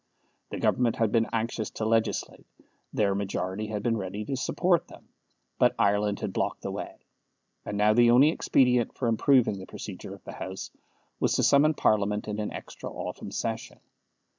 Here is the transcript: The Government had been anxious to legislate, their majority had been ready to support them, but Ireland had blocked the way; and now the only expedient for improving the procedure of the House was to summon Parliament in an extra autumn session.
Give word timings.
The 0.49 0.57
Government 0.57 0.95
had 0.95 1.11
been 1.11 1.27
anxious 1.31 1.69
to 1.77 1.85
legislate, 1.85 2.47
their 2.91 3.13
majority 3.13 3.67
had 3.67 3.83
been 3.83 3.95
ready 3.97 4.25
to 4.25 4.35
support 4.35 4.87
them, 4.87 5.09
but 5.59 5.75
Ireland 5.77 6.21
had 6.21 6.33
blocked 6.33 6.63
the 6.63 6.71
way; 6.71 7.05
and 7.67 7.77
now 7.77 7.93
the 7.93 8.09
only 8.09 8.29
expedient 8.29 8.95
for 8.95 9.07
improving 9.07 9.59
the 9.59 9.67
procedure 9.67 10.15
of 10.15 10.23
the 10.23 10.31
House 10.33 10.71
was 11.19 11.33
to 11.33 11.43
summon 11.43 11.75
Parliament 11.75 12.27
in 12.27 12.39
an 12.39 12.51
extra 12.51 12.89
autumn 12.91 13.29
session. 13.29 13.79